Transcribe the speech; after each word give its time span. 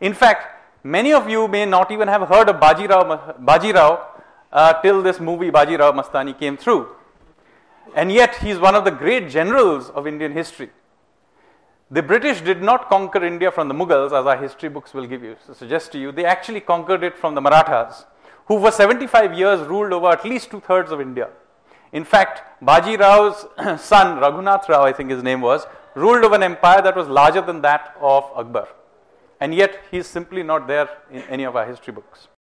In 0.00 0.14
fact, 0.14 0.46
many 0.82 1.12
of 1.12 1.28
you 1.28 1.46
may 1.46 1.66
not 1.66 1.90
even 1.90 2.08
have 2.08 2.28
heard 2.28 2.48
of 2.48 2.56
Bajirao, 2.56 4.04
uh, 4.52 4.72
till 4.82 5.02
this 5.02 5.20
movie 5.20 5.50
Bajirao 5.50 5.94
Mastani 5.94 6.38
came 6.38 6.56
through. 6.56 6.88
And 7.94 8.10
yet, 8.10 8.36
he 8.36 8.50
is 8.50 8.58
one 8.58 8.74
of 8.74 8.84
the 8.84 8.90
great 8.90 9.28
generals 9.28 9.90
of 9.90 10.06
Indian 10.06 10.32
history. 10.32 10.70
The 11.90 12.02
British 12.02 12.40
did 12.40 12.62
not 12.62 12.88
conquer 12.88 13.24
India 13.24 13.50
from 13.50 13.66
the 13.68 13.74
Mughals, 13.74 14.06
as 14.06 14.24
our 14.24 14.36
history 14.36 14.68
books 14.68 14.94
will 14.94 15.06
give 15.06 15.24
you, 15.24 15.36
so 15.44 15.52
suggest 15.54 15.90
to 15.92 15.98
you. 15.98 16.12
They 16.12 16.24
actually 16.24 16.60
conquered 16.60 17.02
it 17.02 17.18
from 17.18 17.34
the 17.34 17.40
Marathas, 17.40 18.06
who 18.46 18.60
for 18.60 18.70
75 18.70 19.36
years 19.36 19.66
ruled 19.66 19.92
over 19.92 20.08
at 20.08 20.24
least 20.24 20.50
two 20.52 20.60
thirds 20.60 20.92
of 20.92 21.00
India. 21.00 21.28
In 21.92 22.04
fact, 22.04 22.42
Baji 22.62 22.96
Rao's 22.96 23.46
son, 23.82 24.20
Raghunath 24.20 24.68
Rao, 24.68 24.84
I 24.84 24.92
think 24.92 25.10
his 25.10 25.24
name 25.24 25.40
was, 25.40 25.66
ruled 25.96 26.24
over 26.24 26.36
an 26.36 26.44
empire 26.44 26.80
that 26.80 26.94
was 26.94 27.08
larger 27.08 27.40
than 27.40 27.60
that 27.62 27.96
of 28.00 28.24
Akbar. 28.36 28.68
And 29.40 29.54
yet, 29.54 29.80
he 29.90 29.98
is 29.98 30.06
simply 30.06 30.42
not 30.42 30.66
there 30.66 30.88
in 31.10 31.22
any 31.22 31.44
of 31.44 31.56
our 31.56 31.66
history 31.66 31.92
books. 31.92 32.28